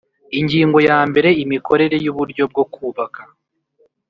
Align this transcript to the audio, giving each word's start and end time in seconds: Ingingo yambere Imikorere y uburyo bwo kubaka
Ingingo 0.39 0.77
yambere 0.89 1.29
Imikorere 1.43 1.95
y 2.03 2.07
uburyo 2.11 2.43
bwo 2.51 2.63
kubaka 2.73 3.21